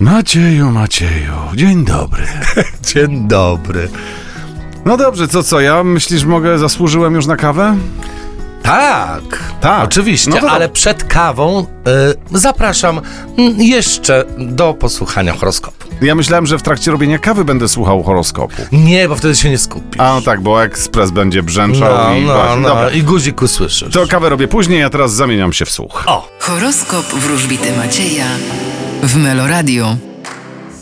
Macieju, 0.00 0.70
Macieju, 0.70 1.32
dzień 1.54 1.84
dobry. 1.84 2.22
Dzień 2.94 3.28
dobry. 3.28 3.88
No 4.84 4.96
dobrze, 4.96 5.28
co 5.28 5.42
co, 5.42 5.60
ja 5.60 5.84
myślisz, 5.84 6.24
mogę, 6.24 6.58
zasłużyłem 6.58 7.14
już 7.14 7.26
na 7.26 7.36
kawę? 7.36 7.76
Tak, 8.62 9.22
Tak. 9.60 9.84
oczywiście, 9.84 10.30
No 10.30 10.40
to 10.40 10.50
ale 10.50 10.68
przed 10.68 11.04
kawą 11.04 11.66
y, 12.32 12.38
zapraszam 12.38 13.00
mm, 13.38 13.62
jeszcze 13.62 14.24
do 14.38 14.74
posłuchania 14.74 15.32
horoskopu. 15.32 15.88
Ja 16.00 16.14
myślałem, 16.14 16.46
że 16.46 16.58
w 16.58 16.62
trakcie 16.62 16.90
robienia 16.90 17.18
kawy 17.18 17.44
będę 17.44 17.68
słuchał 17.68 18.02
horoskopu. 18.02 18.62
Nie, 18.72 19.08
bo 19.08 19.16
wtedy 19.16 19.36
się 19.36 19.50
nie 19.50 19.58
skupisz. 19.58 20.00
A 20.00 20.14
no 20.14 20.20
tak, 20.22 20.40
bo 20.40 20.64
ekspres 20.64 21.10
będzie 21.10 21.42
brzęczał 21.42 21.98
no, 22.08 22.14
i 22.14 22.24
no, 22.24 22.34
właśnie. 22.34 22.60
no, 22.60 22.68
Dobra, 22.68 22.90
i 22.90 23.02
guzik 23.02 23.42
usłyszysz. 23.42 23.92
to 23.92 24.06
kawę 24.06 24.28
robię 24.28 24.48
później, 24.48 24.82
a 24.82 24.90
teraz 24.90 25.12
zamieniam 25.14 25.52
się 25.52 25.64
w 25.64 25.70
słuch. 25.70 26.04
O, 26.06 26.28
Horoskop 26.40 27.06
wróżbity 27.06 27.76
Macieja 27.76 28.26
w 29.02 29.16
Meloradio. 29.16 30.07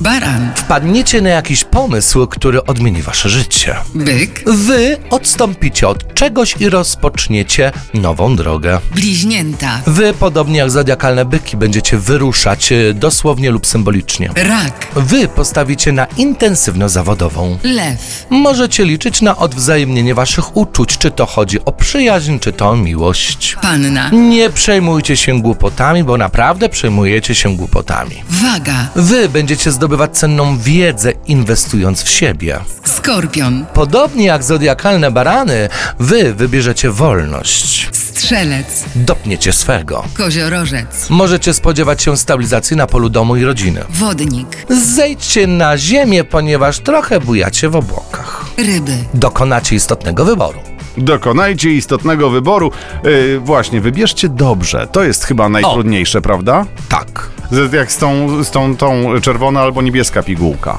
Baran, 0.00 0.52
wpadniecie 0.56 1.20
na 1.22 1.28
jakiś 1.30 1.64
pomysł, 1.64 2.26
który 2.26 2.64
odmieni 2.66 3.02
wasze 3.02 3.28
życie. 3.28 3.76
byk, 3.94 4.42
Wy 4.46 4.96
odstąpicie 5.10 5.88
od 5.88 6.14
czegoś 6.14 6.54
i 6.60 6.68
rozpoczniecie 6.68 7.72
nową 7.94 8.36
drogę. 8.36 8.80
bliźnięta, 8.94 9.80
Wy, 9.86 10.14
podobnie 10.14 10.58
jak 10.58 10.70
zodiakalne 10.70 11.24
byki, 11.24 11.56
będziecie 11.56 11.98
wyruszać 11.98 12.72
y, 12.72 12.94
dosłownie 12.94 13.50
lub 13.50 13.66
symbolicznie. 13.66 14.30
rak, 14.36 14.86
Wy 14.96 15.28
postawicie 15.28 15.92
na 15.92 16.06
intensywność 16.16 16.94
zawodową. 16.94 17.58
lew, 17.62 18.26
Możecie 18.30 18.84
liczyć 18.84 19.22
na 19.22 19.36
odwzajemnienie 19.36 20.14
waszych 20.14 20.56
uczuć, 20.56 20.98
czy 20.98 21.10
to 21.10 21.26
chodzi 21.26 21.64
o 21.64 21.72
przyjaźń, 21.72 22.38
czy 22.38 22.52
to 22.52 22.68
o 22.70 22.76
miłość. 22.76 23.56
panna, 23.62 24.10
Nie 24.10 24.50
przejmujcie 24.50 25.16
się 25.16 25.40
głupotami, 25.42 26.04
bo 26.04 26.16
naprawdę 26.18 26.68
przejmujecie 26.68 27.34
się 27.34 27.56
głupotami. 27.56 28.16
waga, 28.30 28.88
Wy 28.96 29.28
będziecie 29.28 29.72
zdobywać 29.82 30.18
cenną 30.18 30.58
wiedzę, 30.58 31.12
inwestując 31.26 32.02
w 32.02 32.08
siebie. 32.10 32.58
skorpion, 32.84 33.66
Podobnie 33.74 34.24
jak 34.26 34.42
zodiakalne 34.42 35.10
barany, 35.10 35.68
wy 35.98 36.34
wybierzecie 36.34 36.90
wolność. 36.90 37.88
strzelec, 37.92 38.84
Dopniecie 38.94 39.52
swego. 39.52 40.04
koziorożec, 40.16 41.10
Możecie 41.10 41.54
spodziewać 41.54 42.02
się 42.02 42.16
stabilizacji 42.16 42.76
na 42.76 42.86
polu 42.86 43.08
domu 43.08 43.36
i 43.36 43.44
rodziny. 43.44 43.84
wodnik, 43.90 44.48
Zejdźcie 44.94 45.46
na 45.46 45.78
ziemię, 45.78 46.24
ponieważ 46.24 46.78
trochę 46.78 47.20
bujacie 47.20 47.68
w 47.68 47.76
obłokach. 47.76 48.44
ryby, 48.58 48.96
Dokonacie 49.14 49.76
istotnego 49.76 50.24
wyboru. 50.24 50.58
Dokonajcie 50.96 51.70
istotnego 51.70 52.30
wyboru. 52.30 52.70
Yy, 53.04 53.40
właśnie, 53.40 53.80
wybierzcie 53.80 54.28
dobrze. 54.28 54.86
To 54.92 55.02
jest 55.04 55.24
chyba 55.24 55.48
najtrudniejsze, 55.48 56.20
prawda? 56.22 56.66
Tak. 56.88 57.11
Z, 57.52 57.72
jak 57.72 57.92
z 57.92 57.96
tą, 57.96 58.44
z 58.44 58.50
tą, 58.50 58.76
tą 58.76 59.20
czerwona 59.22 59.60
albo 59.60 59.82
niebieska 59.82 60.22
pigułka. 60.22 60.78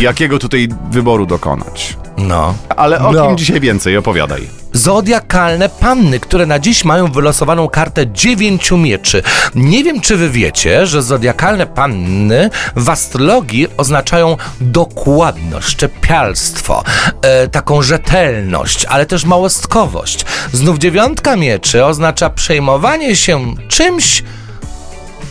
Jakiego 0.00 0.38
tutaj 0.38 0.68
wyboru 0.90 1.26
dokonać? 1.26 1.96
No. 2.18 2.54
Ale 2.76 2.98
o 2.98 3.12
No. 3.12 3.26
kim 3.26 3.36
dzisiaj 3.38 3.60
więcej? 3.60 3.96
Opowiadaj. 3.96 4.48
Zodiakalne 4.72 5.68
panny, 5.68 6.20
które 6.20 6.46
na 6.46 6.58
dziś 6.58 6.84
mają 6.84 7.12
wylosowaną 7.12 7.68
kartę 7.68 8.06
dziewięciu 8.12 8.76
mieczy. 8.78 9.22
Nie 9.54 9.84
wiem, 9.84 10.00
czy 10.00 10.16
wy 10.16 10.30
wiecie, 10.30 10.86
że 10.86 11.02
zodiakalne 11.02 11.66
panny 11.66 12.50
w 12.76 12.88
astrologii 12.88 13.66
oznaczają 13.76 14.36
dokładność, 14.60 15.68
szczepialstwo, 15.68 16.84
e, 17.22 17.48
taką 17.48 17.82
rzetelność, 17.82 18.84
ale 18.84 19.06
też 19.06 19.24
małostkowość. 19.24 20.24
Znów 20.52 20.78
dziewiątka 20.78 21.36
mieczy 21.36 21.84
oznacza 21.84 22.30
przejmowanie 22.30 23.16
się 23.16 23.54
czymś, 23.68 24.22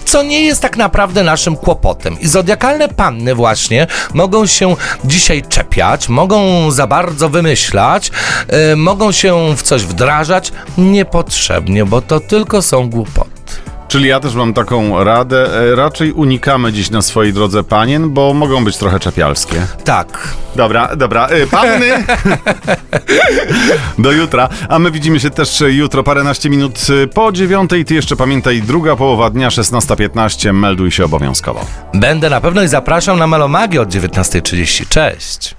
co 0.05 0.23
nie 0.23 0.41
jest 0.41 0.61
tak 0.61 0.78
naprawdę 0.78 1.23
naszym 1.23 1.55
kłopotem. 1.58 2.19
I 2.19 2.28
zodiakalne 2.28 2.88
panny 2.88 3.36
właśnie 3.36 3.88
mogą 4.14 4.45
się 4.45 4.75
dzisiaj 5.05 5.44
czepiać, 5.44 6.09
mogą 6.09 6.72
za 6.72 6.88
bardzo 6.88 7.30
wymyślać, 7.30 8.11
e, 8.47 8.75
mogą 8.75 9.11
się 9.11 9.56
w 9.56 9.61
coś 9.61 9.83
wdrażać 9.83 10.51
niepotrzebnie, 10.78 11.85
bo 11.85 12.01
to 12.01 12.19
tylko 12.19 12.62
są 12.62 12.90
głupoty. 12.90 13.34
Czyli 13.95 14.07
ja 14.07 14.19
też 14.19 14.35
mam 14.35 14.53
taką 14.53 15.03
radę. 15.03 15.72
E, 15.72 15.75
Raczej 15.75 16.11
unikamy 16.11 16.73
dziś 16.73 16.89
na 16.89 17.01
swojej 17.01 17.33
drodze 17.33 17.63
panien, 17.63 18.09
bo 18.09 18.33
mogą 18.33 18.63
być 18.63 18.78
trochę 18.78 19.00
czepialskie. 19.00 19.67
Tak. 19.83 20.28
Dobra, 20.56 20.95
dobra. 20.95 21.28
E, 21.28 21.47
Panny! 21.47 21.85
Do 24.00 24.11
jutra. 24.11 24.50
A 24.69 24.79
my 24.79 24.91
widzimy 24.91 25.19
się 25.19 25.29
też 25.29 25.63
jutro, 25.67 26.03
paręnaście 26.03 26.50
minut 26.50 26.79
e, 27.03 27.07
po 27.07 27.31
dziewiątej. 27.31 27.85
Ty 27.85 27.94
jeszcze 27.94 28.16
pamiętaj, 28.16 28.61
druga 28.61 28.95
połowa 28.95 29.29
dnia, 29.29 29.50
16.15. 29.50 30.53
Melduj 30.53 30.91
się 30.91 31.06
obowiązkowo. 31.06 31.66
Będę 31.94 32.29
na 32.29 32.41
pewno 32.41 32.63
i 32.63 32.67
zapraszam 32.67 33.19
na 33.19 33.27
Melomagię 33.27 33.81
od 33.81 33.89
19.30. 33.89 34.88
Cześć. 34.89 35.56